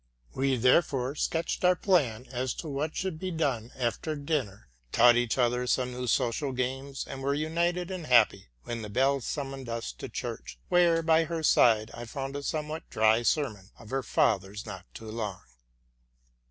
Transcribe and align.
'We 0.33 0.55
therefore 0.57 1.13
sketched 1.13 1.63
our 1.63 1.75
plan 1.75 2.25
as 2.31 2.55
to 2.55 2.67
what 2.67 2.95
should 2.95 3.19
be 3.19 3.29
done 3.29 3.69
after 3.77 4.15
dinner, 4.15 4.67
taught 4.91 5.15
each 5.15 5.37
other 5.37 5.67
some 5.67 5.91
new 5.91 6.07
social 6.07 6.53
games, 6.53 7.05
and 7.07 7.21
were 7.21 7.35
united 7.35 7.91
and 7.91 8.07
happy, 8.07 8.47
when 8.63 8.81
the 8.81 8.89
bell 8.89 9.21
summoned 9.21 9.69
us 9.69 9.91
to 9.91 10.09
church, 10.09 10.57
where, 10.69 11.03
by 11.03 11.25
her 11.25 11.43
side, 11.43 11.91
I 11.93 12.05
found 12.05 12.35
a 12.35 12.41
somewhat 12.41 12.89
dry 12.89 13.21
sermon 13.21 13.69
of 13.77 13.91
her 13.91 14.01
father's 14.01 14.65
not 14.65 14.87
too 14.95 15.11
long. 15.11 15.43